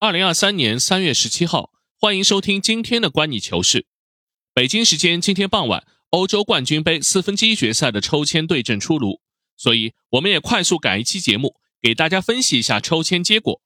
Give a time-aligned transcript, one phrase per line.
[0.00, 3.84] 二零二三年三月十七号，欢迎收听今天的观你球事。
[4.54, 9.20] 北京时间今天傍晚，欧洲冠军杯四分之一决赛的抽签对阵出炉，
[9.58, 13.60] 所以我们也快速赶一期节目，给大家分析一下抽签结果。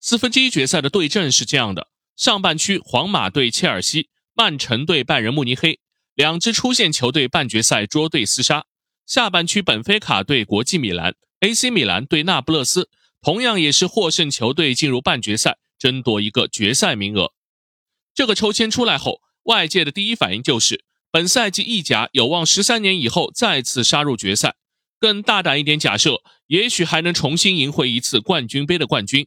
[0.00, 1.86] 四分之一决赛的对阵是这样的：
[2.16, 5.78] 上半区皇马对切尔西，曼城对拜仁慕尼黑，
[6.16, 8.62] 两支出线球队半决赛捉对厮杀；
[9.06, 12.90] 下半区本菲卡对国际米兰，AC 米兰对那不勒斯。
[13.24, 17.32] 同样也是获胜球队进入半决赛，争夺一个决赛名额。
[18.14, 24.56] 这个抽签出来后，外界的第一反应就是本赛季意甲有望十三年以后再次杀入决赛。
[25.00, 29.26] 更大胆一点假设，也许还能重新赢回一次冠军杯的冠军。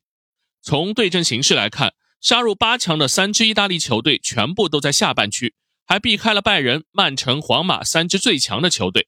[0.61, 5.55] 从对阵形势来看，杀入八强的三支意大利球队全部都在下半区，
[5.87, 9.07] 还避开了拜仁、曼城、皇马三支最强的球队。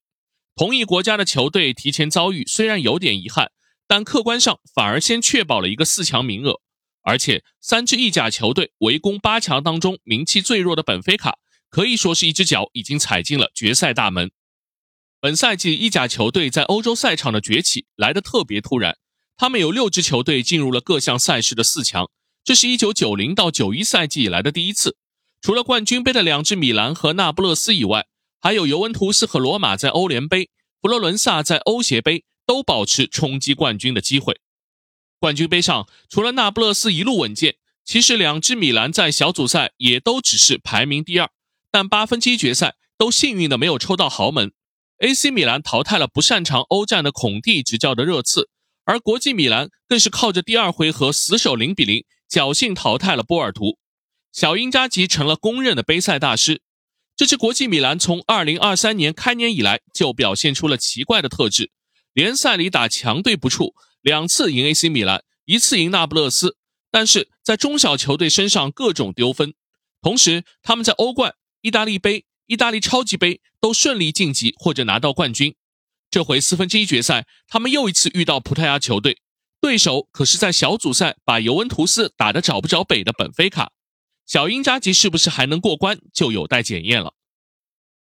[0.55, 3.51] 同一国家的球队提前遭遇，虽然有点遗憾。
[3.89, 6.59] 但客观上反而先确保了一个四强名额，
[7.01, 11.39] 而且三支意甲球队围攻八强当中名气最弱的本菲卡，
[11.71, 14.29] 可以说是一只脚已经踩进了决赛大门。
[15.19, 18.95] 本赛季意甲球队在欧洲赛场的崛起来得特别突然，
[19.35, 22.11] 他们有六支球队进入了各项赛事的四强，
[22.43, 24.97] 这是一九九零到九一赛季以来的第一次。
[25.41, 28.05] 除了冠军杯的两支米兰和那不勒斯以外，
[28.39, 32.23] 还有尤文图斯和罗马在欧联杯，佛罗伦萨在欧协杯。
[32.49, 34.41] 都保持冲击冠军的机会。
[35.19, 41.29] 冠军杯上，除了那不勒斯一路稳健，其实两支米兰在小组赛也都只是排名第二。
[41.69, 44.51] 但八分之一决赛都幸运的没有抽到豪门。
[44.97, 48.49] AC 米兰淘汰了不擅长欧战的孔蒂执教的热刺，
[48.83, 53.77] 而国际米兰更是靠着第二回合死守零比零，侥幸淘汰了波尔图。
[54.33, 56.63] 小因扎吉成了公认的杯赛大师。
[57.15, 61.69] 这支国际米兰从二零二三年开年以来就表现出了奇怪的特质。
[62.13, 66.57] 联赛里打强队不怵，两次赢 AC 米兰，一次赢那不勒斯，
[66.89, 69.53] 但是在中小球队身上各种丢分。
[70.01, 75.55] 同时，他们在欧冠、意大利杯、意大利超级杯都顺利晋级或者拿到冠军。
[76.09, 79.21] 这回四分之一决赛，他们又一次遇到葡萄牙球队，
[79.61, 83.71] 对手可是在小组赛把尤文图斯打得找不着北的本菲卡。
[84.25, 87.13] 小因扎吉是不是还能过关，就有待检验了。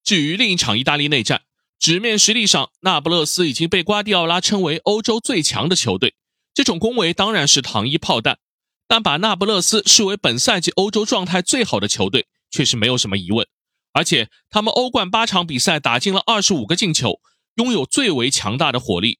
[0.03, 1.43] 至于另一场意大利内战。
[1.81, 6.15] 纸面实力上，那不勒斯已经被瓜迪奥拉称为欧洲最强的球队，
[6.53, 8.39] 这种恭维当然是糖衣炮弹。
[8.87, 13.47] 但把那不勒斯视为本赛季欧洲状态最好的球队，却是没有什么疑问。
[13.93, 17.19] 而且他们欧冠八场比赛打进了二十五个进球，
[17.55, 19.19] 拥有最为强大的火力。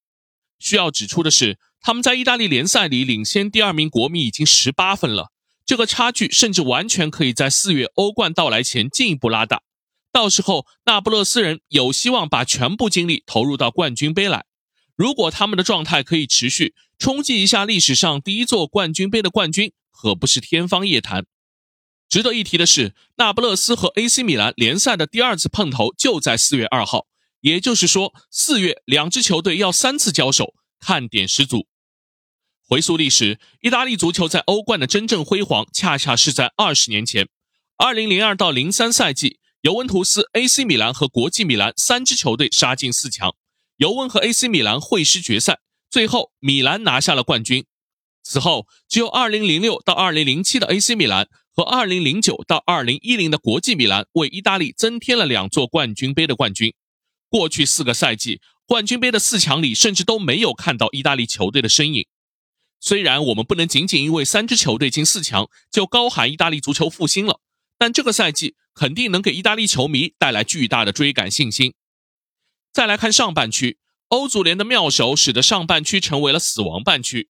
[0.59, 5.33] 需要指出的是，他们在意大利联赛里领先第二名国米已经十八分了，
[5.65, 9.63] 这个差距甚至完全可以在四月欧冠到来前进一步拉大。
[10.13, 14.45] 到时候，那不勒斯人有希望把全部精力投入到冠军杯来。
[14.97, 21.25] 如果他们的状态可以持续，冲击一下历史上第一座冠军杯的冠军，可不是天方夜谭。
[22.09, 27.07] 值得一提的是，那不勒斯和 AC 米兰联赛的第二次碰头就在四月二号，
[27.41, 31.67] 也就是说，四月两支球队要三次交手，看点十足。
[32.69, 37.29] 回溯历史，意大利足球在欧冠的真正辉煌，恰恰是在二十年前，
[37.79, 39.40] 二零零二到零三赛季。
[39.63, 43.35] 尤文图斯、AC 米兰和国际米兰三支球队杀进四强，
[43.77, 45.59] 尤文和 AC 米兰会师决赛，
[45.91, 47.67] 最后米兰拿下了冠军。
[48.23, 56.73] 此后，只有2006到2007的 AC 米兰和2009到2010的国际米兰为意大利增添了两座冠军杯的冠军。
[57.29, 62.07] 过去四个赛季，冠军杯的四强里甚至都没有看到意大利球队的身影。
[62.81, 67.41] 虽然我们不能仅仅因为三支球队进四强就高喊意大利足球复兴了。
[67.77, 71.75] 但这个赛季肯定能给意大利球迷带来巨大的追赶信心。
[72.73, 73.77] 再来看上半区，
[74.09, 77.29] 欧足联的妙手使得上半区成为了死亡半区。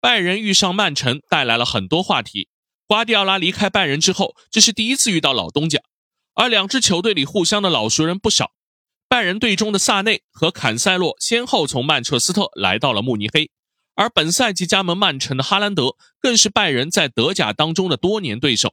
[0.00, 2.48] 拜仁遇上曼城带来了很多话题。
[2.86, 5.80] 瓜迪奥拉离开拜仁之后，这是第一次遇到老东家，
[6.34, 8.52] 而两支球队里互相的老熟人不少。
[9.08, 13.50] 拜仁队中的萨内和坎塞洛先后从曼彻斯特来到了慕尼黑，
[13.96, 18.72] 而本赛季加盟曼城的哈兰德更是拜仁在德甲当中的多年对手。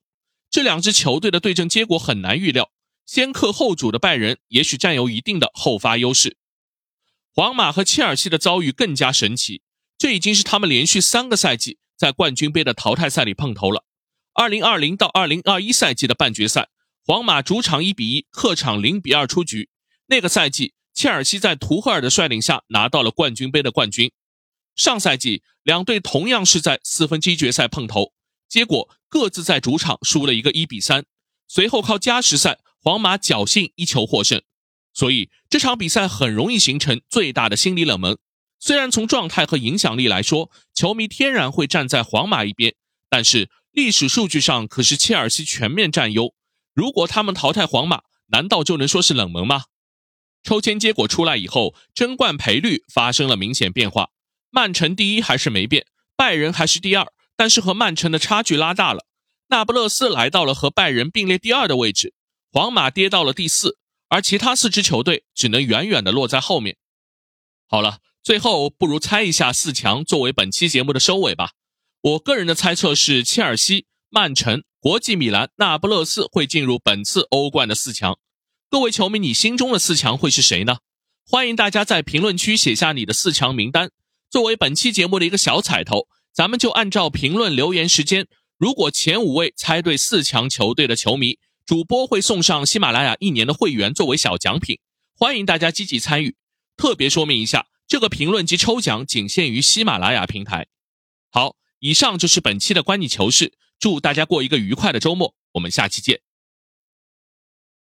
[0.52, 2.72] 这两支球队的对阵结果很难预料，
[3.06, 6.38] 先克后主的拜仁也许占有一定的后发优势。
[7.34, 9.62] 皇马和切尔西的遭遇更加神奇，
[9.98, 13.86] 这已经是他们连续三个赛季在冠军杯的淘汰赛里碰头了。
[14.34, 16.70] 二零二零到二零二一赛季的半决赛，
[17.06, 19.70] 皇马主场一比一，客场零比二出局。
[20.08, 24.12] 那个赛季，切尔西在图赫尔的率领下拿到了冠军杯的冠军。
[24.76, 28.14] 上赛季，两队同样是在四分之一决赛碰头。
[28.50, 31.06] 结果各自在主场输了一个一比三，
[31.48, 34.42] 随后靠加时赛，皇马侥幸一球获胜，
[34.94, 38.18] 所以这场比赛很容易形成最大的心理冷门。
[38.60, 42.76] 虽然从状态和影响力来说，球迷天然会站在皇马一边，
[43.10, 46.34] 但是历史数据上可是切尔西全面占优。
[46.74, 49.66] 如果他们淘汰皇马，难道就能说是冷门吗？
[50.44, 54.10] 抽签结果出来以后，争冠赔率发生了明显变化。
[54.50, 55.86] 曼城第一还是没变，
[56.16, 59.06] 拜仁还是第二，但是和曼城的差距拉大了。
[59.48, 62.14] 那不勒斯来到了和拜仁并列第二的位置，
[62.52, 63.78] 皇马跌到了第四，
[64.10, 66.76] 而其他四支球队只能远远的落在后面。
[67.66, 71.52] 好了，最后不如猜一下四强，作为本期节目的收尾吧。
[72.02, 78.20] 我个人的猜测是切尔西、曼城、国际米兰、那不勒斯会进入本次欧冠的四强。
[78.70, 80.80] 各位球迷，你心中的四强会是谁呢？
[81.26, 83.92] 欢迎大家在评论区写下你的四强名单，
[84.30, 88.28] 作为本期节目的一个小彩头，咱们就按照评论留言时间，
[88.58, 94.80] 如果前五位猜对四强球队的球迷，主播会送上喜马拉雅一年的会员作为小奖品，
[95.18, 96.36] 欢迎大家积极参与。
[96.78, 100.68] 特别说明一下，这个评论及抽奖仅限于喜马拉雅平台。
[101.30, 106.22] 好，以上就是本期的观你球事，祝大家过一个愉快的周末，我们下期见。